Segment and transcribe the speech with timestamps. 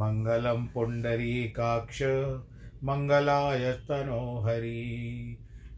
[0.00, 2.02] मङ्गलं पुण्डरीकाक्ष
[2.88, 4.82] मङ्गलायस्तनो हरि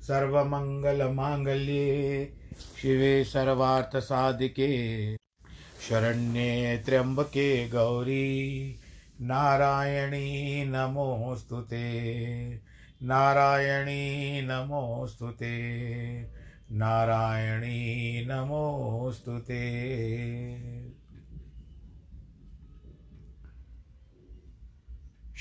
[0.09, 1.87] सर्वमङ्गलमाङ्गल्ये
[2.81, 4.71] शिवे सर्वार्थसाधिके
[5.89, 8.27] शरण्ये त्र्यम्बके गौरी
[9.31, 11.85] नारायणी नमोऽस्तु ते
[13.13, 14.03] नारायणी
[14.49, 15.55] नमोऽस्तु ते
[16.83, 17.79] नारायणी
[18.29, 19.63] नमोऽस्तु ते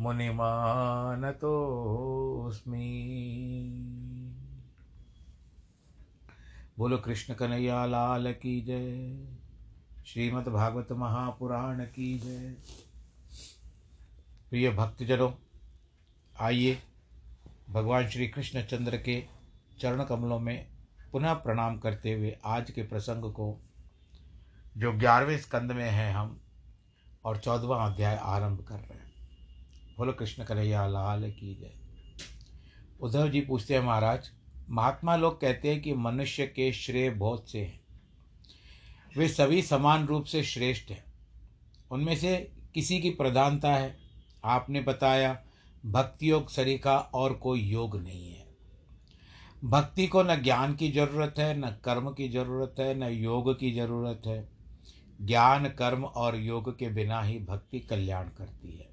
[0.00, 1.46] मुनिमानतोऽस्मि।
[6.78, 9.16] बोलो कृष्ण कन्हैया, लाल की जय।
[10.06, 12.54] श्रीमद् भागवत महापुराण की जय।
[14.50, 15.32] प्रिय भक्तजनों,
[16.40, 16.78] आइए
[17.70, 19.26] भगवान श्री कृष्ण चंद्र के
[19.80, 20.66] चरण कमलों में
[21.12, 23.60] पुनः प्रणाम करते हुए आज के प्रसंग को
[24.76, 26.40] जो ग्यारहवें स्कंद में है हम
[27.24, 28.99] और चौदवा अध्याय आरंभ कर रहे हैं।
[30.00, 31.72] बोलो, कृष्ण कन्हैया, लाल की जय।
[33.00, 34.30] उद्धव जी पूछते हैं, महाराज,
[34.70, 37.80] महात्मा लोग कहते हैं कि मनुष्य के श्रेय बहुत से हैं।
[39.16, 41.04] वे सभी समान रूप से श्रेष्ठ हैं।
[41.90, 43.98] उनमें से किसी की प्रधानता है।
[44.44, 45.42] आपने बताया,
[45.86, 48.46] भक्ति योग सरीखा और कोई योग नहीं है।
[49.64, 53.72] भक्ति को न ज्ञान की ज़रूरत है, न कर्म की ज़रूरत है, न योग की
[53.72, 54.48] ज़रूरत है।
[55.22, 58.89] ज्ञान, कर्म और योग के बिना ही भक्ति कल्याण करती है।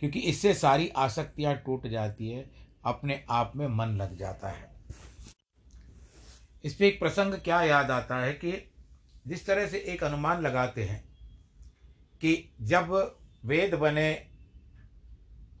[0.00, 2.44] क्योंकि इससे सारी आसक्तियाँ टूट जाती है,
[2.84, 4.68] अपने आप में मन लग जाता है।
[6.64, 8.52] इस पर एक प्रसंग क्या याद आता है कि
[9.26, 11.02] जिस तरह से एक अनुमान लगाते हैं
[12.22, 12.32] कि
[12.62, 12.90] जब
[13.44, 14.10] वेद बने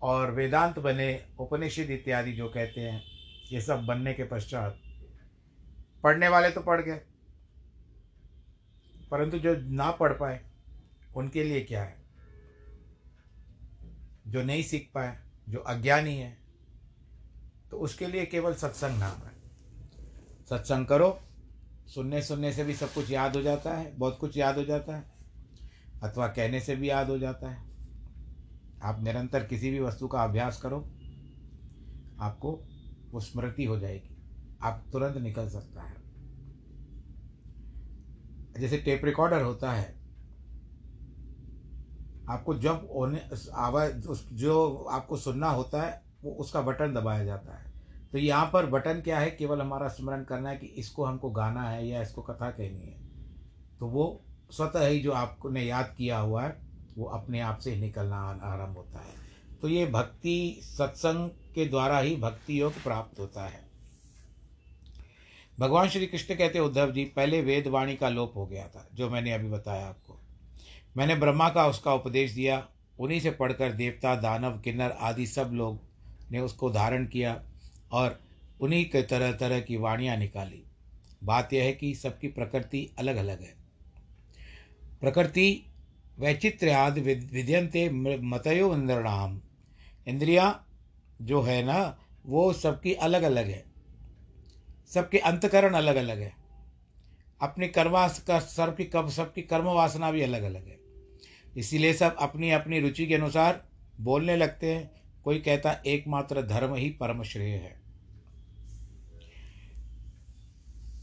[0.02, 3.02] और वेदांत बने, उपनिषद इत्यादि जो कहते हैं,
[3.52, 4.78] ये सब बनने के पश्चात
[6.04, 7.00] पढ़ने वाले तो पढ़ गए,
[9.10, 10.40] परंतु जो ना पढ़ पाए,
[11.16, 11.99] उनके लिए क्या है?
[14.30, 15.16] जो नहीं सीख पाए,
[15.48, 16.38] जो अज्ञानी है
[17.70, 19.32] तो उसके लिए केवल सत्संग नाम है।
[20.50, 21.18] सत्संग करो
[21.86, 24.96] सुनने सुनने से भी सब कुछ याद हो जाता है, बहुत कुछ याद हो जाता
[24.96, 25.04] है,
[26.02, 27.68] अथवा कहने से भी याद हो जाता है।
[28.82, 30.78] आप निरंतर किसी भी वस्तु का अभ्यास करो,
[32.20, 32.52] आपको
[33.12, 34.16] वो स्मृति हो जाएगी,
[34.62, 35.98] आप तुरंत निकल सकता है।
[38.58, 39.99] जैसे टेप रिकॉर्डर होता है
[42.30, 43.92] आपको जंप जब आवाज़
[44.32, 47.70] जो आपको सुनना होता है, वो उसका बटन दबाया जाता है।
[48.12, 49.30] तो यहाँ पर बटन क्या है?
[49.30, 52.96] केवल हमारा स्मरण करना है कि इसको हमको गाना है या इसको कथा कहनी है।
[53.78, 56.56] तो वो स्वतः ही जो आपको ने याद किया हुआ है,
[56.98, 59.14] वो अपने आप से निकलना आरंभ होता है।
[59.62, 63.70] तो ये भक्ति सत्संग के द्वारा ही भक्ति योग प्राप्त होता है।
[65.58, 69.32] भगवान श्री कृष्ण कहते, उद्धव जी, पहले वेदवाणी का लोप हो गया था, जो मैंने
[69.32, 70.09] अभी बताया आपको।
[70.96, 75.80] मैंने ब्रह्मा का उसका उपदेश दिया, उन्हीं से पढ़कर देवता, दानव, किन्नर आदि सब लोग
[76.32, 77.42] ने उसको धारण किया
[77.92, 78.20] और
[78.60, 80.64] उन्हीं के तरह तरह की वाणियाँ निकाली।
[81.24, 83.54] बात यह है कि सबकी प्रकृति अलग अलग है।
[85.00, 85.66] प्रकृति
[86.18, 87.90] वैचित्र आदि विद्यंते
[88.20, 89.40] मतयो इंद्रणाम।
[90.08, 90.64] इंद्रिया
[91.22, 93.64] जो है ना, वो सबकी अलग अलग है।
[94.88, 96.34] सबके अंतकरण अलग अलग है।
[97.42, 100.79] अपने कर्मा का सब की कब, सबकी कर्म वासना भी अलग अलग है।
[101.56, 103.62] इसीलिए सब अपनी अपनी रुचि के अनुसार
[104.00, 104.90] बोलने लगते हैं।
[105.24, 107.78] कोई कहता, एकमात्र धर्म ही परम श्रेय है।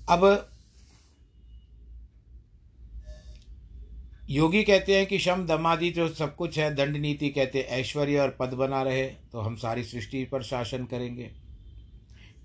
[0.10, 0.50] अब
[4.30, 8.20] योगी कहते हैं कि शम दमादि जो सब कुछ है दंड नीति कहते हैं ऐश्वर्य
[8.20, 11.30] और पद बना रहे तो हम सारी सृष्टि पर शासन करेंगे।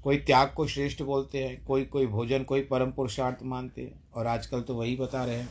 [0.02, 4.26] कोई त्याग को श्रेष्ठ बोलते हैं, कोई कोई भोजन कोई परम पुरुषार्थ मानते हैं, और
[4.26, 5.48] आजकल तो वही बता रहे हैं।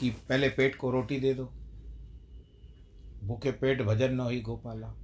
[0.00, 1.44] कि पहले पेट को रोटी दे दो।
[3.22, 4.94] भूखे पेट भजन न ही गोपाला।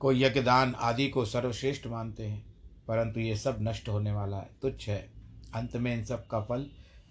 [0.00, 2.44] कोई यज्ञ दान आदि को सर्वश्रेष्ठ मानते हैं,
[2.88, 4.98] परंतु ये सब नष्ट होने वाला है, तुच्छ है।
[5.54, 6.66] अंत में इन सब का फल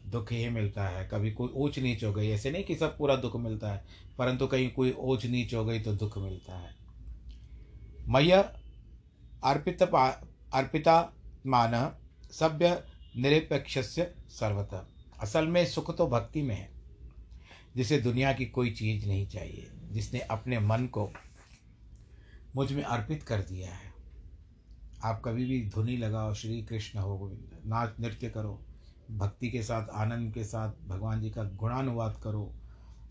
[0.07, 3.15] दुख ही मिलता है। कभी कोई ऊंच नीच हो गई, ऐसे नहीं कि सब पूरा
[3.15, 3.85] दुख मिलता है,
[4.17, 6.75] परंतु कहीं कोई ऊंच नीच हो गई तो दुख मिलता है।
[8.07, 8.31] मय
[9.43, 11.13] अर्पित अर्पिता
[11.45, 11.73] मान
[12.31, 12.83] सभ्य
[13.17, 14.85] निरपेक्ष सर्वतः।
[15.19, 16.69] असल में सुख तो भक्ति में है,
[17.75, 21.09] जिसे दुनिया की कोई चीज़ नहीं चाहिए, जिसने अपने मन को
[22.55, 23.93] मुझमें अर्पित कर दिया है।
[25.03, 27.31] आप कभी भी धुनी लगाओ, श्री कृष्ण हो
[27.65, 28.59] नाच नृत्य करो,
[29.11, 32.51] भक्ति के साथ, आनंद के साथ, भगवान जी का गुणानुवाद करो,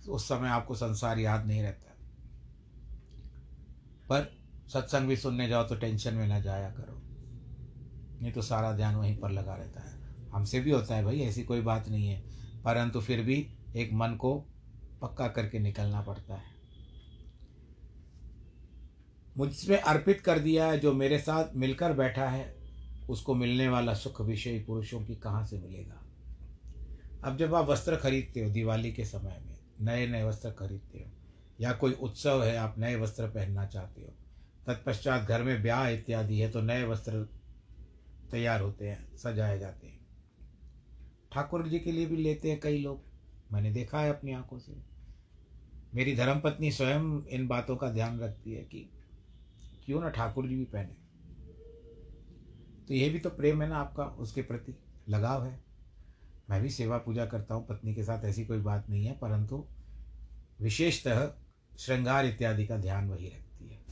[0.08, 1.90] उस समय आपको संसार याद नहीं रहता।
[4.08, 4.32] पर
[4.68, 7.00] सत्संग भी सुनने जाओ तो टेंशन में ना जाया करो,
[8.23, 9.93] नहीं तो सारा ध्यान वहीं पर लगा रहता है।
[10.34, 12.22] हमसे भी होता है भाई, ऐसी कोई बात नहीं है।
[12.62, 14.44] परंतु फिर भी एक मन को
[15.02, 16.54] पक्का करके निकलना पड़ता है।
[19.36, 22.56] मुझमें अर्पित कर दिया है जो मेरे साथ मिलकर बैठा है,
[23.10, 26.00] उसको मिलने वाला सुख विषय पुरुषों की कहाँ से मिलेगा?
[27.24, 31.10] अब जब आप वस्त्र खरीदते हो, दिवाली के समय में नए नए वस्त्र खरीदते हो,
[31.60, 34.14] या कोई उत्सव है, आप नए वस्त्र पहनना चाहते हो,
[34.66, 37.28] तत्पश्चात घर में ब्याह इत्यादि है तो नए वस्त्र
[38.30, 39.93] तैयार होते हैं, सजाए जाते हैं।
[41.34, 43.04] ठाकुर जी के लिए भी लेते हैं कई लोग।
[43.52, 44.72] मैंने देखा है अपनी आँखों से।
[45.94, 48.90] मेरी धर्मपत्नी स्वयं इन बातों का ध्यान रखती है कि
[49.86, 50.94] क्यों ना ठाकुर जी भी पहने।
[52.88, 54.74] तो ये भी तो प्रेम है ना आपका, उसके प्रति
[55.08, 55.64] लगाव है।
[56.50, 59.64] मैं भी सेवा पूजा करता हूँ, पत्नी के साथ ऐसी कोई बात नहीं है, परंतु
[60.60, 61.34] विशेषतः
[61.78, 63.82] श्रृंगार इत्यादि का ध्यान वही रखती है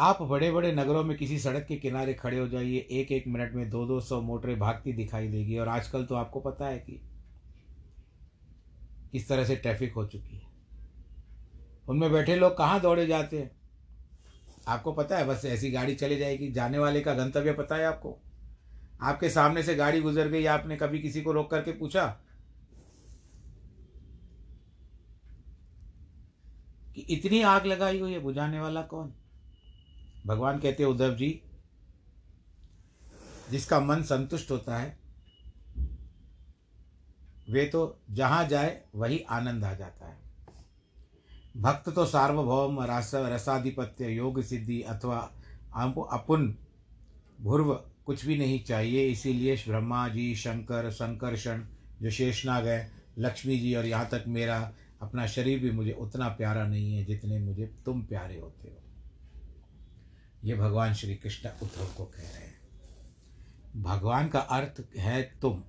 [0.00, 3.52] आप बड़े बड़े नगरों में किसी सड़क के किनारे खड़े हो जाइए एक एक मिनट
[3.52, 7.00] में दो दो सौ मोटरें भागती दिखाई देगी और आजकल तो आपको पता है कि
[9.12, 10.42] किस तरह से ट्रैफ़िक हो चुकी है।
[11.88, 13.50] उनमें बैठे लोग कहाँ दौड़े जाते हैं?
[14.68, 18.18] आपको पता है, बस ऐसी गाड़ी चली जाएगी। जाने वाले का गंतव्य पता है आपको?
[19.02, 22.06] आपके सामने से गाड़ी गुजर गई, आपने कभी किसी को रोक करके पूछा
[26.94, 29.14] कि इतनी आग लगाई हुई है, बुझाने वाला कौन?
[30.26, 31.40] भगवान कहते उद्धव जी,
[33.50, 34.98] जिसका मन संतुष्ट होता है,
[37.50, 40.18] वे तो जहाँ जाए, वही आनंद आ जाता है।
[41.56, 45.18] भक्त तो सार्वभौम, रस, रसाधिपत्य, योग सिद्धि अथवा
[46.12, 46.54] अपुन
[47.40, 47.72] भूर्व
[48.06, 51.64] कुछ भी नहीं चाहिए। इसीलिए ब्रह्मा जी, शंकर, संकर्षण
[52.02, 54.60] जो शेषनाग है लक्ष्मी जी और यहाँ तक मेरा
[55.02, 58.79] अपना शरीर भी मुझे उतना प्यारा नहीं है जितने मुझे तुम प्यारे होते हो।
[60.44, 62.60] ये भगवान श्री कृष्ण उद्धव को कह रहे हैं।
[63.82, 65.62] भगवान का अर्थ है तुम।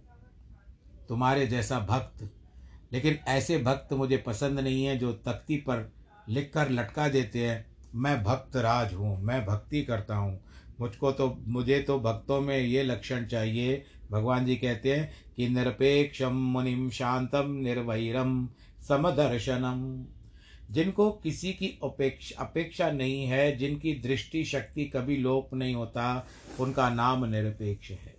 [1.09, 2.33] तुम्हारे जैसा भक्त।
[2.93, 5.93] लेकिन ऐसे भक्त मुझे पसंद नहीं है जो तख्ती पर
[6.29, 10.41] लिख कर लटका देते हैं, मैं भक्त राज हूँ, मैं भक्ति करता हूँ।
[10.79, 16.33] मुझको तो मुझे तो भक्तों में ये लक्षण चाहिए। भगवान जी कहते हैं कि निरपेक्षम
[16.33, 18.49] मुनिम शांतम निर्वैरम
[18.87, 20.05] समदर्शनम।
[20.71, 26.27] जिनको किसी की अपेक्षा अपेक्षा नहीं है, जिनकी दृष्टि शक्ति कभी लोप नहीं होता,
[26.59, 28.17] उनका नाम निरपेक्ष है।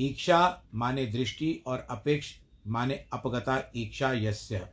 [0.00, 2.34] ईक्षा माने दृष्टि और अपेक्ष
[2.66, 4.68] माने अपगता, ईक्षा यस्य।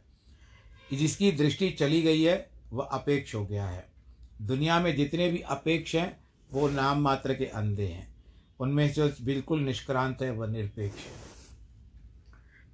[0.94, 3.88] जिसकी दृष्टि चली गई है, वह अपेक्ष हो गया है।
[4.42, 6.20] दुनिया में जितने भी अपेक्ष हैं,
[6.52, 8.16] वो नाम मात्र के अंधे हैं।
[8.60, 11.14] उनमें जो बिल्कुल निष्क्रांत है, वह निरपेक्ष है।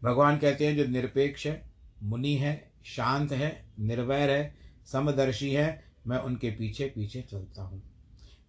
[0.04, 1.70] भगवान कहते हैं, जो निरपेक्ष है,
[2.04, 7.82] मुनि है शांत है, निर्वैर है, समदर्शी है, मैं उनके पीछे पीछे चलता हूँ।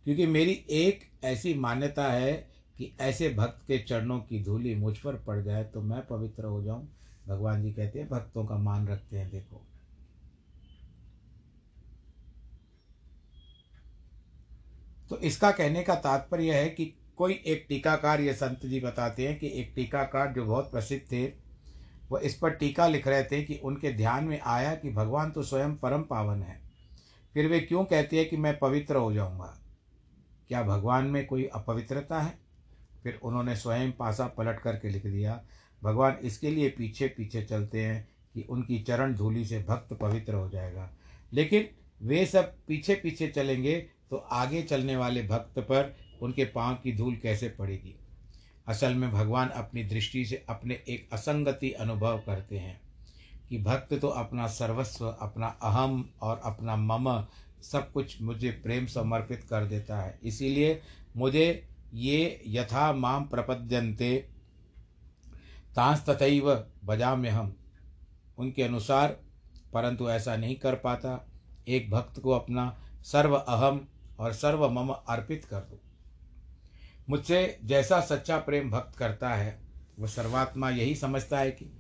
[0.05, 2.33] क्योंकि मेरी एक ऐसी मान्यता है
[2.79, 6.63] कि ऐसे भक्त के चरणों की धूली मुझ पर पड़ जाए तो मैं पवित्र हो
[6.63, 6.89] जाऊँ।
[7.29, 9.65] भगवान जी कहते हैं, भक्तों का मान रखते हैं, देखो।
[15.11, 19.39] तो इसका कहने का तात्पर्य है कि कोई एक टीकाकार, ये संत जी बताते हैं
[19.39, 21.48] कि एक टीकाकार जो बहुत प्रसिद्ध थे
[22.11, 25.43] वह इस पर टीका लिख रहे थे कि उनके ध्यान में आया कि भगवान तो
[25.43, 26.61] स्वयं परम पावन है।
[27.35, 29.55] फिर वे क्यों कहते हैं कि मैं पवित्र हो जाऊँगा?
[30.49, 32.39] क्या भगवान में कोई अपवित्रता है?
[33.03, 35.41] फिर उन्होंने स्वयं पासा पलट करके लिख दिया,
[35.83, 40.49] भगवान इसके लिए पीछे पीछे चलते हैं कि उनकी चरण धूलि से भक्त पवित्र हो
[40.51, 40.91] जाएगा।
[41.33, 41.69] लेकिन
[42.01, 43.79] वे सब पीछे पीछे चलेंगे
[44.11, 47.95] तो आगे चलने वाले भक्त पर उनके पाँव की धूल कैसे पड़ेगी?
[48.69, 52.81] असल में भगवान अपनी दृष्टि से अपने एक असंगति अनुभव करते हैं
[53.49, 57.25] कि भक्त तो अपना सर्वस्व, अपना अहम और अपना मम
[57.63, 60.81] सब कुछ मुझे प्रेम समर्पित कर देता है। इसीलिए
[61.17, 64.17] मुझे ये यथा माम प्रपद्यन्ते,
[65.77, 67.55] तांस तथैव बजाम्य हम
[68.39, 69.17] उनके अनुसार,
[69.73, 71.27] परंतु ऐसा नहीं कर पाता।
[71.69, 73.87] एक भक्त को अपना सर्व अहम
[74.19, 75.81] और सर्व मम अर्पित कर दो।
[77.11, 79.59] मुझसे जैसा सच्चा प्रेम भक्त करता है,
[79.99, 81.71] वह सर्वात्मा यही समझता है कि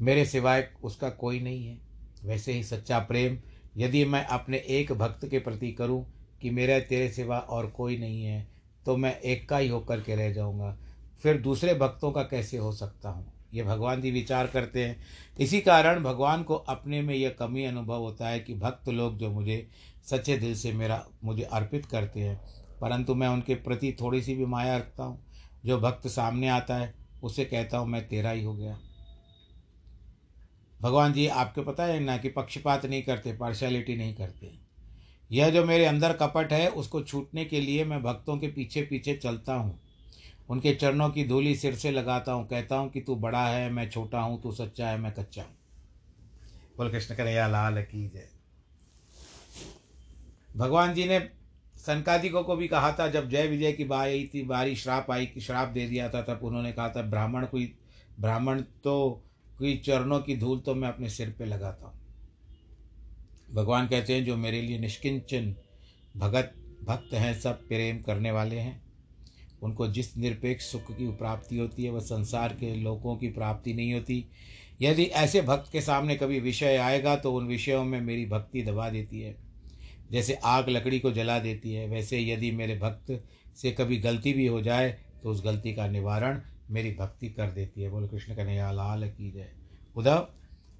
[0.00, 1.78] मेरे सिवाय उसका कोई नहीं है।
[2.24, 3.38] वैसे ही सच्चा प्रेम,
[3.76, 6.04] यदि मैं अपने एक भक्त के प्रति करूँ
[6.42, 8.46] कि मेरे, तेरे सिवा और कोई नहीं है
[8.86, 10.76] तो मैं एक का ही होकर के रह जाऊँगा।
[11.22, 13.32] फिर दूसरे भक्तों का कैसे हो सकता हूँ?
[13.54, 14.96] ये भगवान जी विचार करते हैं।
[15.40, 19.30] इसी कारण भगवान को अपने में यह कमी अनुभव होता है कि भक्त लोग जो
[19.30, 19.66] मुझे
[20.04, 22.40] सच्चे दिल से मेरा, मुझे अर्पित करते हैं
[22.84, 25.26] परंतु मैं उनके प्रति थोड़ी सी भी माया रखता हूँ।
[25.66, 28.78] जो भक्त सामने आता है, उसे कहता हूँ, मैं तेरा ही हो गया।
[30.82, 34.58] भगवान जी, आपको पता है ना कि पक्षपात नहीं करते पार्शलिटी नहीं करते।
[35.32, 39.14] यह जो मेरे अंदर कपट है, उसको छूटने के लिए मैं भक्तों के पीछे पीछे
[39.14, 39.80] चलता हूँ।
[40.48, 43.90] उनके चरणों की धूली सिर से लगाता हूँ, कहता हूँ कि, तू बड़ा है, मैं
[43.90, 45.56] छोटा हूँ, तू सच्चा है, मैं कच्चा हूँ।
[46.76, 48.28] बोल कृष्ण कन्हैया, लाल की जय।
[50.56, 51.43] भगवान जी ने
[51.86, 55.40] सनकादिकों को भी कहा था, जब जय विजय की आई थी, बारी श्राप आई कि
[55.40, 57.74] श्राप दे दिया था, तब उन्होंने कहा था, ब्राह्मण कोई,
[58.20, 59.24] ब्राह्मण तो
[59.58, 62.00] कोई चरणों की धूल तो मैं अपने सिर पे लगाता हूँ।
[63.54, 65.54] भगवान कहते हैं, जो मेरे लिए निष्किंचन
[66.16, 68.82] भगत, भक्त हैं, सब प्रेम करने वाले हैं।
[69.62, 73.94] उनको जिस निरपेक्ष सुख की प्राप्ति होती है, वह संसार के लोगों की प्राप्ति नहीं
[73.94, 74.24] होती।
[74.82, 78.90] यदि ऐसे भक्त के सामने कभी विषय आएगा तो उन विषयों में मेरी भक्ति दबा
[78.90, 79.43] देती है।
[80.12, 83.22] जैसे आग लकड़ी को जला देती है, वैसे यदि मेरे भक्त
[83.56, 84.90] से कभी गलती भी हो जाए
[85.22, 89.30] तो उस गलती का निवारण मेरी भक्ति कर देती है। बोलो, कृष्ण कन्हैया, लाल की
[89.30, 89.52] जय।
[89.96, 90.28] उद्धव,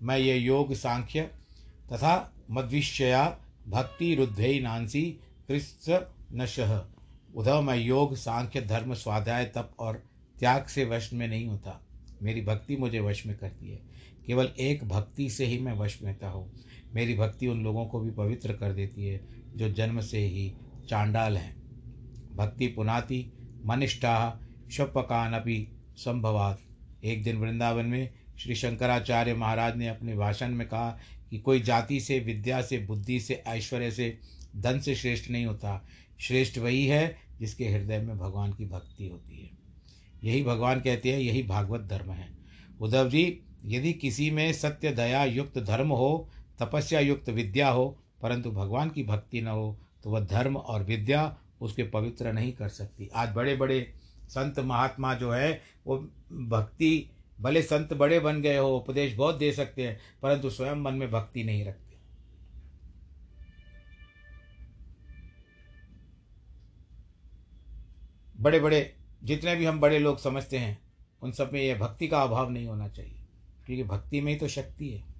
[0.02, 1.22] मैं ये योग सांख्य
[1.92, 3.38] तथा मद्विषया
[3.68, 5.02] भक्ति रुद्धे नांसी
[5.48, 6.00] कृष्ण
[6.32, 6.82] नशह
[7.34, 10.02] उद्धव, मैं योग सांख्य धर्म स्वाध्याय तप और
[10.38, 11.80] त्याग से वश में नहीं होता।
[12.22, 13.80] मेरी भक्ति मुझे वश में करती है।
[14.26, 16.52] केवल एक भक्ति से ही मैं वश में मेंता हूँ।
[16.94, 19.20] मेरी भक्ति उन लोगों को भी पवित्र कर देती है,
[19.56, 20.54] जो जन्म से ही
[20.88, 21.56] चांडाल हैं।
[22.36, 23.32] भक्ति पुनाति
[23.66, 26.60] मनिष्ठा शपकानपि संभवात।
[27.04, 30.98] एक दिन वृंदावन में श्री शंकराचार्य महाराज ने अपने भाषण में कहा
[31.30, 34.18] कि कोई जाति से, विद्या से, बुद्धि से, ऐश्वर्य से
[34.56, 35.86] धन से श्रेष्ठ नहीं होता।
[36.20, 39.50] श्रेष्ठ वही है जिसके हृदय में भगवान की भक्ति होती है।
[40.24, 42.28] यही भगवान कहते हैं, यही भागवत धर्म है।
[42.80, 47.86] उद्धव जी, यदि किसी में सत्य, दया, युक्त धर्म हो तपस्या युक्त विद्या हो,
[48.22, 52.68] परंतु भगवान की भक्ति न हो तो वह धर्म और विद्या उसके पवित्र नहीं कर
[52.68, 53.80] सकती। आज बड़े बड़े
[54.28, 55.96] संत महात्मा जो है, वो
[56.32, 60.94] भक्ति, भले संत बड़े बन गए हो, उपदेश बहुत दे सकते हैं, परंतु स्वयं मन
[60.94, 61.96] में भक्ति नहीं रखते।
[68.36, 68.94] बड़े बड़े
[69.24, 70.78] जितने भी हम बड़े लोग समझते हैं,
[71.22, 73.18] उन सब में यह भक्ति का अभाव नहीं होना चाहिए,
[73.66, 75.13] क्योंकि भक्ति में ही तो शक्ति है।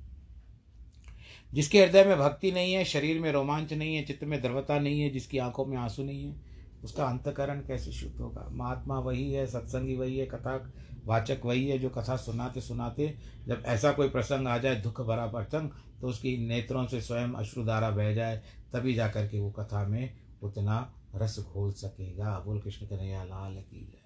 [1.55, 5.01] जिसके हृदय में भक्ति नहीं है, शरीर में रोमांच नहीं है, चित्त में द्रवता नहीं
[5.01, 6.37] है, जिसकी आँखों में आँसू नहीं है,
[6.85, 8.49] उसका अंतकरण कैसे शुद्ध होगा?
[8.53, 10.73] महात्मा वही है, सत्संगी वही है, कथा
[11.07, 13.15] वाचक वही है, जो कथा सुनाते सुनाते
[13.47, 15.71] जब ऐसा कोई प्रसंग आ जाए, दुख भरा प्रसंग
[16.01, 18.43] तो उसकी नेत्रों से स्वयं अश्रुधारा बह जाए,
[18.73, 23.55] तभी जा कर के वो कथा में उतना रस घोल सकेगा। बोल कृष्ण कन्हैया लाल
[23.55, 24.01] की जय।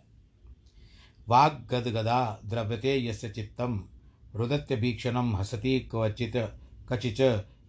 [1.28, 3.84] वाग गद गदा द्रव्यते यस्य चित्तम,
[4.34, 6.36] रुदत्य भीक्षणम हसती क्वचित
[6.88, 7.20] कचिच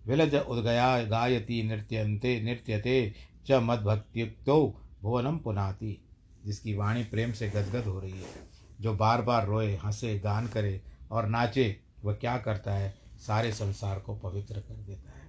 [0.07, 3.13] विलज उदगया गायती नृत्यंते नृत्यते
[3.47, 6.05] च मदभक्त्युक्तो भुवनम पुनाती।
[6.45, 8.49] जिसकी वाणी प्रेम से गदगद हो रही है।
[8.81, 12.95] जो बार बार रोए, हंसे, गान करे और नाचे, वह क्या करता है?
[13.27, 15.19] सारे संसार को पवित्र कर देता है।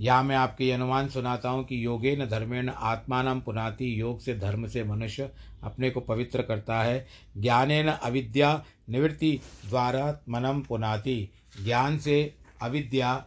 [0.00, 4.38] या मैं आपके अनुमान सुनाता हूँ कि योगे न धर्मे धर्मेण आत्मान पुनाति। योग से
[4.38, 11.30] धर्म से मनुष्य अपने को पवित्र करता है। ज्ञाने न अविद्या निवृत्ति द्वारा मनम पुनाति।
[11.64, 13.26] ज्ञान से अविद्या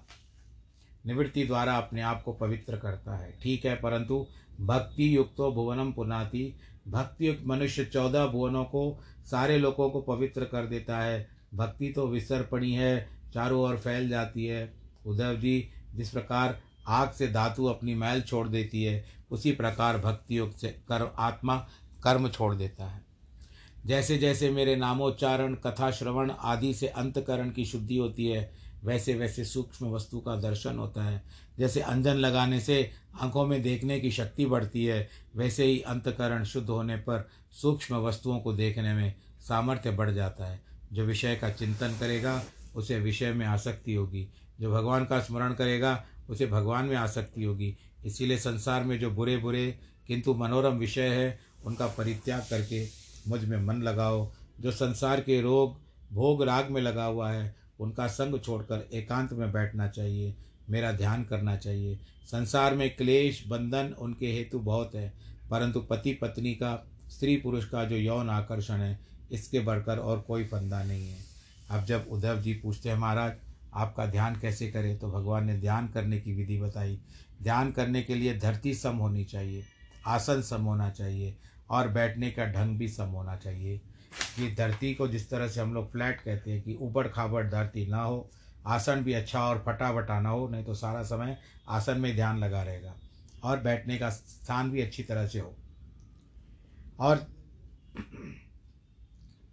[1.05, 4.27] निवृत्ति द्वारा अपने आप को पवित्र करता है। ठीक है, परंतु
[4.61, 6.55] भक्ति युक्तो भुवनम पुनाति।
[6.87, 12.07] भक्ति युक्त मनुष्य चौदह भुवनों को, सारे लोगों को पवित्र कर देता है। भक्ति तो
[12.07, 14.73] विसर पड़ी है, चारों ओर फैल जाती है।
[15.05, 20.37] उद्धव जी, जिस प्रकार आग से धातु अपनी मैल छोड़ देती है, उसी प्रकार भक्ति
[20.37, 21.67] युक्त से कर्म आत्मा
[22.03, 23.10] कर्म छोड़ देता है।
[23.85, 29.45] जैसे जैसे मेरे नामोच्चारण कथा श्रवण आदि से अंतकरण की शुद्धि होती है वैसे वैसे
[29.45, 31.23] सूक्ष्म वस्तु का दर्शन होता है।
[31.59, 32.91] जैसे अंजन लगाने से
[33.21, 38.39] आँखों में देखने की शक्ति बढ़ती है, वैसे ही अंतकरण शुद्ध होने पर सूक्ष्म वस्तुओं
[38.39, 40.61] को देखने में सामर्थ्य बढ़ जाता है।
[40.93, 42.43] जो विषय का चिंतन करेगा,
[42.75, 44.27] उसे विषय में आसक्ति होगी।
[44.61, 49.37] जो भगवान का स्मरण करेगा, उसे भगवान में आसक्ति होगी। इसीलिए संसार में जो बुरे
[49.37, 55.79] बुरे किंतु मनोरम विषय है, उनका परित्याग करके मुझमें मन लगाओ। जो संसार के रोग,
[56.11, 60.35] भोग राग में लगा हुआ है, उनका संग छोड़कर एकांत में बैठना चाहिए।
[60.69, 65.13] मेरा ध्यान करना चाहिए। संसार में क्लेश, बंधन उनके हेतु बहुत है,
[65.51, 68.99] परंतु पति पत्नी का स्त्री पुरुष का जो यौन आकर्षण है,
[69.31, 71.17] इसके बढ़कर और कोई फंदा नहीं है।
[71.69, 73.33] अब जब उद्धव जी पूछते हैं, महाराज,
[73.73, 74.97] आपका ध्यान कैसे करें?
[74.99, 76.99] तो भगवान ने ध्यान करने की विधि बताई।
[77.43, 79.63] ध्यान करने के लिए धरती सम होनी चाहिए,
[80.07, 81.35] आसन सम होना चाहिए।
[81.71, 83.81] और बैठने का ढंग भी सम होना चाहिए।
[84.35, 87.87] कि धरती को जिस तरह से हम लोग फ्लैट कहते हैं कि ऊबड़ खाबड़ धरती
[87.87, 88.31] ना हो,
[88.67, 92.37] आसन भी अच्छा और फटा फटा ना हो, नहीं तो सारा समय आसन में ध्यान
[92.37, 92.95] लगा रहेगा
[93.43, 95.55] और बैठने का स्थान भी अच्छी तरह से हो।
[96.99, 97.17] और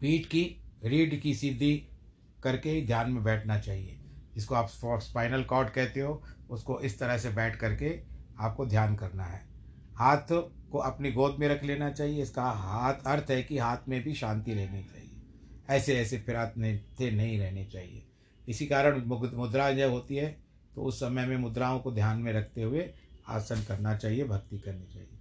[0.01, 1.89] पीठ की, रीढ़ की सीधी
[2.43, 4.01] करके ध्यान में बैठना चाहिए।
[4.35, 4.69] जिसको आप
[5.01, 8.03] स्पाइनल कॉर्ड कहते हो, उसको इस तरह से बैठ करके
[8.41, 9.47] आपको ध्यान करना है।
[9.95, 10.33] हाथ
[10.73, 14.15] को अपनी गोद में रख लेना चाहिए। इसका हाथ, अर्थ है कि हाथ में भी
[14.15, 15.11] शांति रहनी चाहिए।
[15.71, 18.05] ऐसे ऐसे फिरातने थे नहीं रहने चाहिए।
[18.49, 20.37] इसी कारण मुद्रा जब होती है
[20.75, 22.89] तो उस समय में मुद्राओं को ध्यान में रखते हुए
[23.29, 25.19] आसन करना चाहिए, भक्ति करनी चाहिए।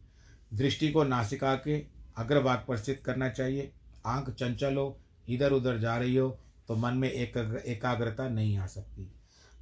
[0.53, 1.79] दृष्टि को नासिका के
[2.17, 3.71] अग्रभाग पर स्थित करना चाहिए।
[4.05, 6.29] आँख चंचल हो, इधर उधर जा रही हो
[6.67, 9.11] तो मन में एक एकाग्रता नहीं आ सकती।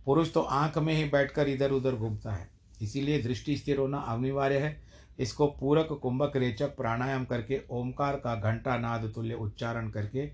[0.06, 2.50] पुरुष तो आँख में ही बैठकर इधर उधर घूमता है।
[2.82, 4.78] इसीलिए दृष्टि स्थिर होना अनिवार्य है।
[5.20, 10.32] इसको पूरक, कुंभक, रेचक, प्राणायाम करके, ओमकार का घंटा नाद तुल्य उच्चारण करके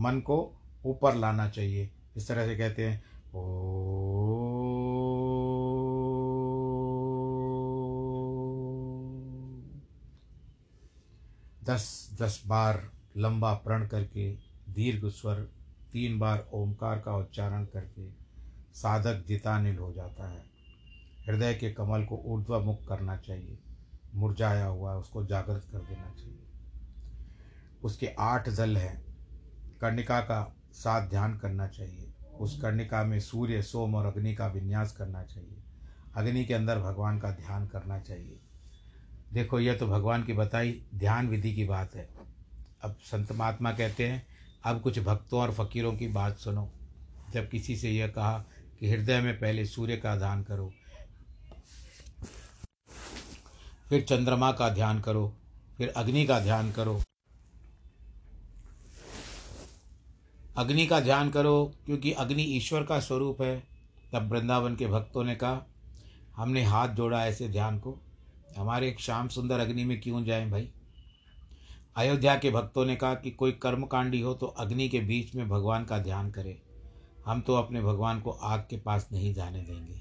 [0.00, 0.52] मन को
[0.86, 3.78] ऊपर लाना चाहिए। इस तरह से कहते हैं, ओ,
[11.64, 14.32] दस दस बार लंबा प्रण करके,
[14.68, 15.34] दीर्घ स्वर,
[15.92, 18.08] तीन बार ओमकार का उच्चारण करके
[18.74, 20.44] साधक जितानिल हो जाता है।
[21.26, 23.58] हृदय के कमल को ऊर्ध्वमुख करना चाहिए।
[24.14, 26.42] मुरझाया हुआ है, उसको जागृत कर देना चाहिए।
[27.82, 29.04] उसके आठ दल हैं।
[29.80, 34.92] कर्णिका का साथ ध्यान करना चाहिए। उस कर्णिका में सूर्य, सोम और अग्नि का विन्यास
[34.96, 35.62] करना चाहिए।
[36.16, 38.40] अग्नि के अंदर भगवान का ध्यान करना चाहिए।
[39.32, 42.08] देखो यह तो भगवान की बताई ध्यान विधि की बात है।
[42.82, 44.26] अब संत महात्मा कहते हैं,
[44.64, 46.72] अब कुछ भक्तों और फकीरों की बात सुनो।
[47.32, 48.44] जब किसी से यह कहा
[48.80, 50.72] कि हृदय में पहले सूर्य का ध्यान करो
[53.88, 55.36] फिर चंद्रमा का ध्यान करो,
[55.76, 57.02] फिर अग्नि का ध्यान करो।
[60.56, 63.62] अग्नि का ध्यान करो, क्योंकि अग्नि ईश्वर का स्वरूप है,
[64.12, 65.66] तब वृंदावन के भक्तों ने कहा,
[66.36, 67.98] हमने हाथ जोड़ा ऐसे ध्यान को।
[68.56, 70.68] हमारे एक श्याम सुंदर अग्नि में क्यों जाएँ भाई?
[71.96, 75.84] अयोध्या के भक्तों ने कहा कि कोई कर्मकांडी हो तो अग्नि के बीच में भगवान
[75.84, 76.62] का ध्यान करे।
[77.26, 80.00] हम तो अपने भगवान को आग के पास नहीं जाने देंगे।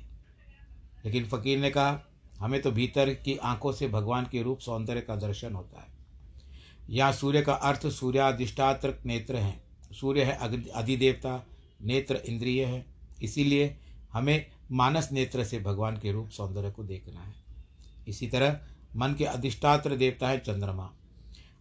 [1.05, 2.01] लेकिन फ़कीर ने कहा
[2.39, 5.87] हमें तो भीतर की आँखों से भगवान के रूप सौंदर्य का दर्शन होता है।
[6.89, 10.37] यहाँ सूर्य का अर्थ सूर्याधिष्ठात्र नेत्र हैं। सूर्य है
[10.75, 11.47] अधिदेवता,
[11.81, 12.85] नेत्र इंद्रिय है।
[13.21, 13.77] इसीलिए
[14.13, 17.35] हमें मानस नेत्र से भगवान के रूप सौंदर्य को देखना है।
[18.07, 18.59] इसी तरह
[18.95, 20.93] मन के अधिष्ठात्र देवता है चंद्रमा।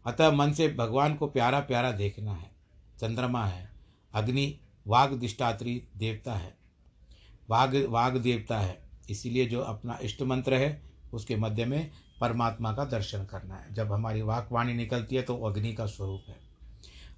[0.07, 2.51] अतः मन से भगवान को प्यारा प्यारा देखना है।
[3.01, 3.71] चंद्रमा है।
[4.15, 6.57] अग्नि वाघ दिष्टात्री देवता है।
[7.51, 11.91] वाघ वाघ देवता है। इसीलिए जो अपना इष्ट मंत्र है, उसके मध्य में
[12.21, 16.37] परमात्मा का दर्शन करना है। जब हमारी वाकवाणी निकलती है तो अग्नि का स्वरूप है।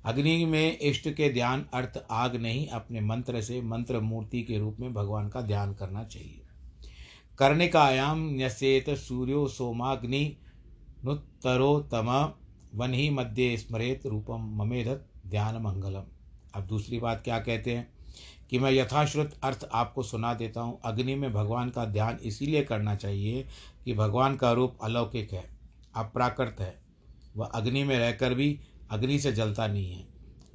[0.05, 4.77] अग्नि में इष्ट के ध्यान, अर्थ, आग नहीं, अपने मंत्र से मंत्र मूर्ति के रूप
[4.81, 6.43] में भगवान का ध्यान करना चाहिए।
[7.39, 10.37] कर्णिकायाम न्यसेत सूर्यो सोमाग्नि
[11.05, 12.35] नुत्तरोतम
[12.75, 16.03] वन ही मध्य स्मरेत रूपम ममेधत ध्यान मंगलम।
[16.55, 17.98] अब दूसरी बात क्या कहते हैं?
[18.51, 22.95] कि मैं यथाश्रुत अर्थ आपको सुना देता हूँ। अग्नि में भगवान का ध्यान इसीलिए करना
[22.95, 23.47] चाहिए
[23.85, 25.45] कि भगवान का रूप अलौकिक है,
[25.95, 26.75] अप्राकृत है।
[27.37, 28.59] वह अग्नि में रहकर भी
[28.91, 30.07] अग्नि से जलता नहीं है।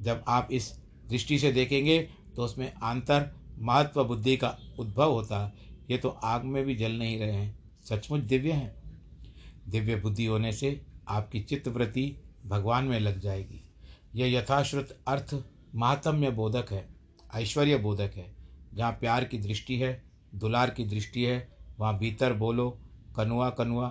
[0.02, 0.72] जब आप इस
[1.08, 1.98] दृष्टि से देखेंगे
[2.36, 5.52] तो उसमें आंतर महत्व बुद्धि का उद्भव होता।
[5.90, 8.74] ये तो आग में भी जल नहीं रहे हैं। सचमुच दिव्य हैं।
[9.68, 13.60] दिव्य बुद्धि होने से आपकी चित्तवृत्ति भगवान में लग जाएगी।
[14.14, 15.34] यह यथाश्रुत अर्थ
[15.74, 16.93] महात्म्य बोधक है।
[17.34, 18.34] ऐश्वर्य बोधक है।
[18.74, 20.02] जहाँ प्यार की दृष्टि है,
[20.34, 22.78] दुलार की दृष्टि है, वहाँ भीतर बोलो,
[23.16, 23.88] कनुआ कनुआ,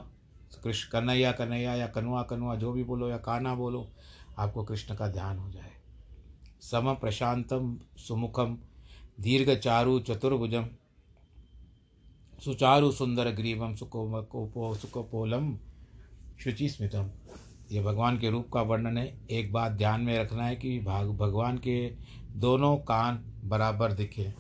[0.63, 3.89] कृष्ण, कन्हैया कन्हैया या कनुआ कनुआ, जो भी बोलो या काना बोलो,
[4.37, 5.71] आपको कृष्ण का ध्यान हो जाए।
[6.61, 8.57] सम प्रशांतम, सुमुखम,
[9.19, 10.67] दीर्घ चारु चतुर्भुजम,
[12.45, 15.57] सुचारु सुंदर ग्रीवम सुको सुकोपोलम,
[16.39, 17.09] शुचि स्मितम।
[17.71, 21.09] ये भगवान के रूप का वर्णन है। एक बात ध्यान में रखना है कि भाग,
[21.09, 21.93] भगवान के
[22.35, 24.33] दोनों कान बराबर दिखे।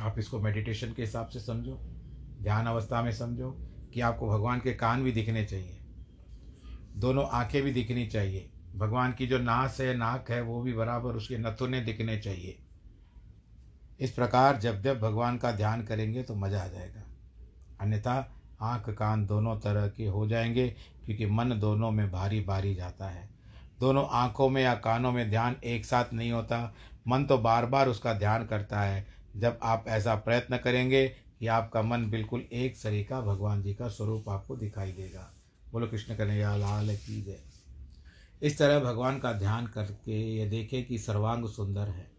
[0.00, 1.80] आप इसको मेडिटेशन के हिसाब से समझो,
[2.42, 3.50] ध्यान अवस्था में समझो
[3.94, 5.80] कि आपको भगवान के कान भी दिखने चाहिए।
[6.96, 11.10] दोनों आँखें भी दिखनी चाहिए। भगवान की जो नास है, नाक है, वो भी बराबर
[11.10, 12.58] उसके नथुने दिखने चाहिए।
[14.00, 17.02] इस प्रकार जब जब भगवान का ध्यान करेंगे तो मज़ा आ जाएगा।
[17.80, 20.68] अन्यथा आँख, कान दोनों तरह के हो जाएँगे
[21.04, 23.28] क्योंकि मन दोनों में भारी भारी जाता है।
[23.80, 26.74] दोनों आँखों में या कानों में ध्यान एक साथ नहीं होता
[27.08, 31.82] मन तो बार बार उसका ध्यान करता है। जब आप ऐसा प्रयत्न करेंगे कि आपका
[31.82, 35.34] मन बिल्कुल एक सरीका भगवान जी का स्वरूप आपको दिखाई देगा।
[35.72, 37.38] बोलो कृष्ण कन्हैया, लाल की जय।
[38.42, 42.10] इस तरह भगवान का ध्यान करके ये देखें कि सर्वांग सुंदर है।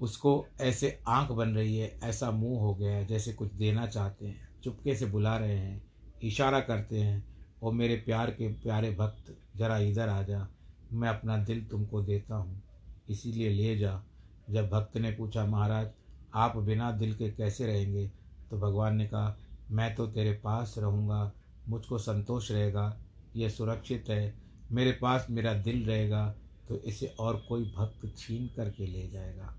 [0.00, 4.26] उसको ऐसे आँख बन रही है, ऐसा मुँह हो गया है, जैसे कुछ देना चाहते
[4.26, 5.82] हैं, चुपके से बुला रहे हैं,
[6.22, 7.24] इशारा करते हैं
[7.62, 10.48] और मेरे प्यार के प्यारे भक्त, ज़रा इधर आ जा,
[10.92, 12.63] मैं अपना दिल तुमको देता हूँ।
[13.08, 14.02] इसीलिए ले जा।
[14.50, 15.90] जब भक्त ने पूछा, महाराज,
[16.34, 18.06] आप बिना दिल के कैसे रहेंगे?
[18.50, 19.36] तो भगवान ने कहा,
[19.70, 21.32] मैं तो तेरे पास रहूँगा,
[21.68, 22.96] मुझको संतोष रहेगा,
[23.36, 24.34] यह सुरक्षित है।
[24.72, 26.34] मेरे पास मेरा दिल रहेगा
[26.68, 29.54] तो इसे और कोई भक्त छीन करके ले जाएगा।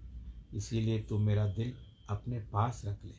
[0.54, 1.74] इसीलिए तू मेरा दिल
[2.10, 3.14] अपने पास रख ले।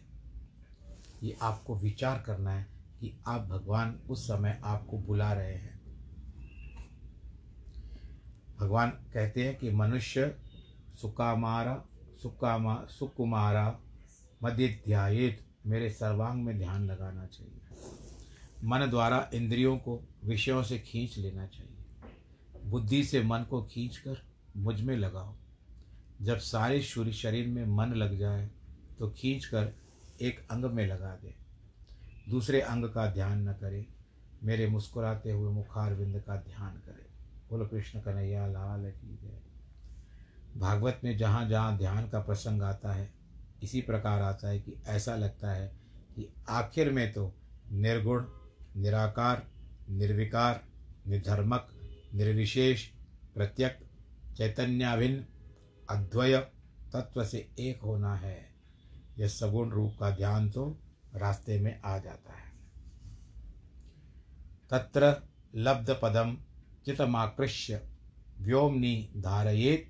[1.26, 2.66] ये आपको विचार करना है
[3.00, 5.75] कि आप भगवान उस समय आपको बुला रहे हैं।
[8.60, 10.36] भगवान कहते हैं कि मनुष्य
[11.02, 11.84] सुकामारा,
[12.22, 13.80] सुकामा, सुकुमारा
[14.42, 17.60] मध्य ध्यायित मेरे सर्वांग में ध्यान लगाना चाहिए।
[18.64, 21.76] मन द्वारा इंद्रियों को, विषयों से खींच लेना चाहिए।
[22.64, 24.22] बुद्धि से मन को खींच कर
[24.56, 25.34] मुझमें लगाओ।
[26.22, 28.50] जब सारे शरीर में मन लग जाए
[28.98, 29.72] तो खींच कर
[30.22, 31.34] एक अंग में लगा दे।
[32.28, 33.86] दूसरे अंग का ध्यान न करे।
[34.44, 37.05] मेरे मुस्कुराते हुए मुखार बिंद का ध्यान करें।
[37.50, 39.42] बोलो, कृष्ण कन्हैया, लाल की जय।
[40.60, 43.12] भागवत में जहाँ जहाँ ध्यान का प्रसंग आता है,
[43.62, 45.68] इसी प्रकार आता है कि ऐसा लगता है
[46.16, 47.34] कि आखिर में तो
[47.72, 48.24] निर्गुण,
[48.76, 49.46] निराकार,
[49.90, 50.64] निर्विकार,
[51.06, 51.68] निर्धर्मक,
[52.14, 52.86] निर्विशेष
[53.34, 53.78] प्रत्यक
[54.36, 55.24] चैतन्याभिन्न,
[55.90, 56.38] अद्वय
[56.92, 58.48] तत्व से एक होना है।
[59.18, 60.78] यह सगुण रूप का ध्यान तो
[61.14, 62.52] रास्ते में आ जाता है।
[64.70, 66.38] तत्र लब्ध पदम
[66.86, 67.88] चितमाकृष्य
[68.40, 69.88] व्योमनी धारयेत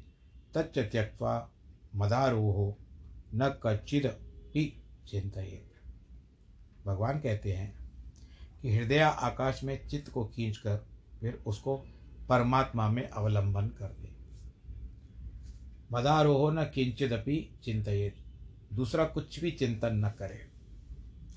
[0.57, 1.51] तच्च त्यक्वा
[1.95, 2.79] मदारोहो
[3.35, 5.73] न कचिद भी चिंतित
[6.87, 7.91] भगवान कहते हैं
[8.63, 10.87] कि हृदय आकाश में चित्त को खींच कर
[11.21, 11.77] फिर उसको
[12.29, 14.17] परमात्मा में अवलंबन कर दे।
[15.93, 18.17] मदारोहो न किंचिदपि चिंतित
[18.73, 20.49] दूसरा कुछ भी चिंतन न करे।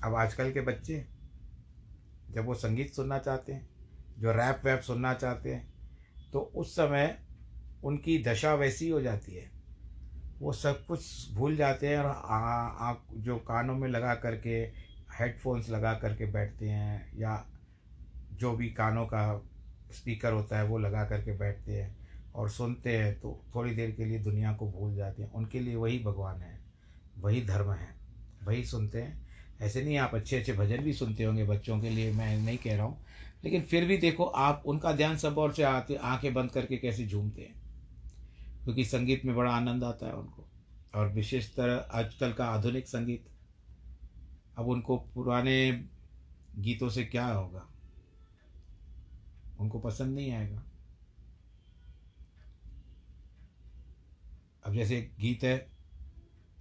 [0.04, 1.06] अब आजकल के बच्चे
[2.30, 3.69] जब वो संगीत सुनना चाहते हैं
[4.20, 5.68] जो रैप वैप सुनना चाहते हैं
[6.32, 7.16] तो उस समय
[7.82, 9.50] उनकी दशा वैसी हो जाती है।
[10.40, 14.58] वो सब कुछ भूल जाते हैं और आँख जो कानों में लगा करके
[15.14, 17.44] हेडफोन्स लगा करके बैठते हैं या
[18.32, 19.22] जो भी कानों का
[19.90, 21.96] स्पीकर होता है, वो लगा करके बैठते हैं
[22.34, 25.74] और सुनते हैं तो थोड़ी देर के लिए दुनिया को भूल जाते हैं। उनके लिए
[25.76, 26.58] वही भगवान है,
[27.18, 27.88] वही धर्म है,
[28.44, 29.28] वही सुनते हैं।
[29.60, 32.76] ऐसे नहीं, आप अच्छे अच्छे भजन भी सुनते होंगे बच्चों के लिए, मैं नहीं कह
[32.76, 32.98] रहा हूँ।
[33.44, 37.06] लेकिन फिर भी देखो, आप उनका ध्यान सब और से आते, आँखें बंद करके कैसे
[37.06, 37.60] झूमते हैं?
[38.64, 40.46] क्योंकि संगीत में बड़ा आनंद आता है उनको।
[40.94, 43.24] और विशेषतर आजकल का आधुनिक संगीत।
[44.58, 45.84] अब उनको पुराने
[46.58, 47.68] गीतों से क्या होगा?
[49.60, 50.62] उनको पसंद नहीं आएगा।
[54.66, 55.70] अब जैसे गीत है,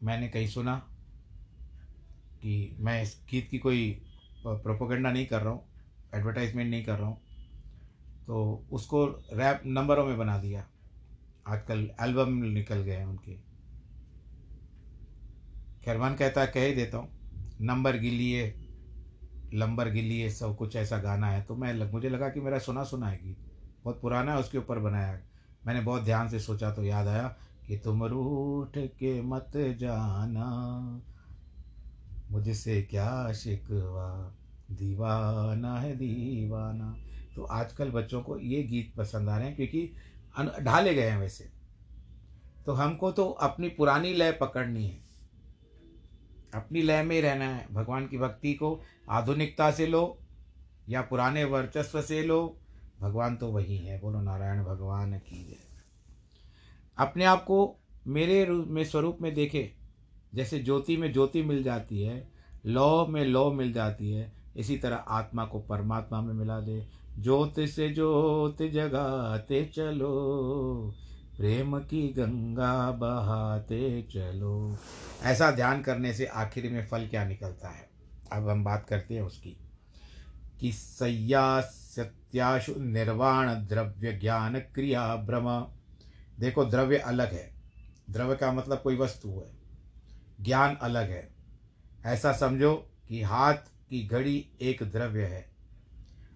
[0.04, 0.76] मैंने कहीं सुना
[2.42, 4.02] कि मैं इस गीत की कोई
[4.48, 5.69] प्रोपोगंडा नहीं कर रहा हूँ।
[6.14, 7.22] एडवर्टाइजमेंट नहीं कर रहा हूँ।
[8.28, 10.66] तो उसको रैप नंबरों में बना दिया।
[11.48, 13.36] आजकल एल्बम निकल गए हैं उनके।
[15.84, 17.10] खैरमान कहता कह ही देता हूँ
[17.62, 18.54] नंबर गिलिए
[19.54, 22.84] लंबर गिलिए सब कुछ ऐसा गाना है। तो मैं लग, मुझे लगा कि मेरा सुना
[22.84, 23.38] सुना है गीत।
[23.84, 25.20] बहुत पुराना है उसके ऊपर बनाया
[25.66, 27.28] मैंने बहुत ध्यान से सोचा तो याद आया
[27.68, 30.50] कि तुम रूठ के मत जाना
[32.32, 34.36] मुझसे क्या शिकवा।
[34.72, 36.98] दीवाना है दीवाना।
[37.36, 39.94] तो आजकल बच्चों को ये गीत पसंद आ रहे हैं क्योंकि
[40.64, 41.50] ढाले गए हैं वैसे।
[42.66, 45.00] तो हमको तो अपनी पुरानी लय पकड़नी है।
[46.54, 50.20] अपनी लय में रहना है। भगवान की भक्ति को आधुनिकता से लो
[50.90, 52.60] या पुराने वर्चस्व से लो।
[53.02, 55.56] भगवान तो वही है। बोलो, नारायण भगवान की जय।
[56.98, 57.78] अपने आप को
[58.08, 59.74] मेरे रूप में, स्वरूप में देखे।
[60.36, 62.32] जैसे ज्योति में ज्योति मिल जाती है,
[62.66, 66.88] लौ में लौ मिल जाती है। इसी तरह आत्मा को परमात्मा में मिला दे।
[67.20, 70.12] ज्योत से ज्योत जगाते चलो,
[71.38, 74.78] प्रेम की गंगा बहाते चलो।
[75.24, 77.90] ऐसा ध्यान करने से आखिर में फल क्या निकलता है?
[78.34, 79.58] अब हम बात करते हैं उसकी,
[80.60, 85.68] कि सय्या सत्याशु निर्वाण द्रव्य ज्ञान क्रिया भ्रम
[86.40, 87.54] देखो, द्रव्य अलग है।
[88.10, 89.52] द्रव्य का मतलब कोई वस्तु है।
[90.42, 91.30] ज्ञान अलग है।
[92.06, 93.54] ऐसा समझो कि हाथ
[93.90, 95.50] की घड़ी एक द्रव्य है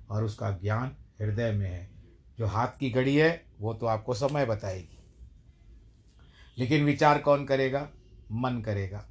[0.09, 1.91] और उसका ज्ञान हृदय में है।
[2.37, 4.99] जो हाथ की घड़ी है, वो तो आपको समय बताएगी।
[6.57, 7.89] लेकिन विचार कौन करेगा?
[8.31, 9.09] मन करेगा।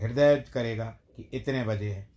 [0.00, 2.10] हृदय करेगा कि इतने बजे हैं।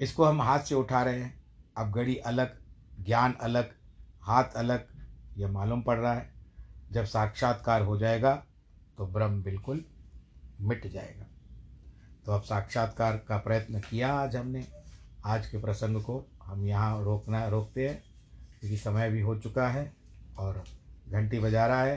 [0.00, 1.44] इसको हम हाथ से उठा रहे हैं।
[1.76, 2.62] अब घड़ी अलग,
[3.00, 3.74] ज्ञान अलग,
[4.20, 4.88] हाथ अलग
[5.36, 6.34] यह मालूम पड़ रहा है।
[6.90, 8.46] जब साक्षात्कार हो जाएगा
[8.98, 9.84] तो ब्रह्म बिल्कुल
[10.60, 11.26] मिट जाएगा।
[12.30, 14.62] तो अब साक्षात्कार का प्रयत्न किया आज हमने।
[15.26, 17.96] आज के प्रसंग को हम यहाँ रोकना, रोकते हैं,
[18.60, 19.92] क्योंकि समय भी हो चुका है
[20.38, 20.62] और
[21.08, 21.96] घंटी बजा रहा है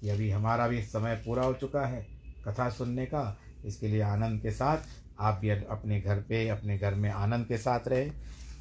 [0.00, 2.02] कि अभी हमारा भी समय पूरा हो चुका है
[2.46, 3.22] कथा सुनने का।
[3.64, 4.88] इसके लिए आनंद के साथ
[5.20, 8.10] आप भी अपने घर पे, अपने घर में आनंद के साथ रहे,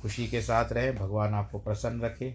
[0.02, 2.30] खुशी के साथ रहे, भगवान आपको प्रसन्न रखे,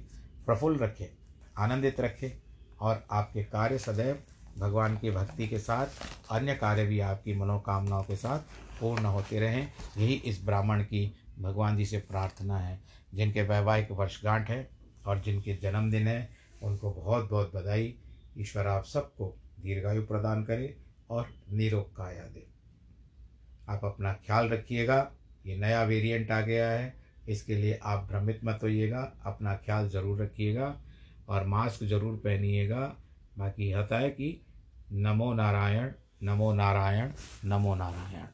[0.47, 1.11] प्रफुल्ल रखे,
[1.59, 2.37] आनंदित रखे
[2.81, 4.23] और आपके कार्य सदैव
[4.59, 5.87] भगवान की भक्ति के साथ,
[6.31, 11.77] अन्य कार्य भी आपकी मनोकामनाओं के साथ पूर्ण होते रहें, यही इस ब्राह्मण की भगवान
[11.77, 12.79] जी से प्रार्थना है,
[13.15, 14.69] जिनके वैवाहिक वर्षगांठ है
[15.07, 16.29] और जिनके जन्मदिन है,
[16.63, 17.95] उनको बहुत बहुत बधाई।
[18.39, 20.75] ईश्वर आप सबको दीर्घायु प्रदान करे
[21.11, 22.47] और निरोग काया दे।
[23.69, 25.11] आप अपना ख्याल रखिएगा,
[25.47, 26.95] ये नया वेरिएंट आ गया है,
[27.29, 30.75] इसके लिए आप भ्रमित मत होइएगा, अपना ख्याल ज़रूर रखिएगा
[31.29, 32.95] और मास्क ज़रूर पहनिएगा,
[33.39, 34.41] बाकी होता है कि
[34.93, 37.11] नमो नारायण नमो नारायण
[37.45, 38.27] नमो नारायण।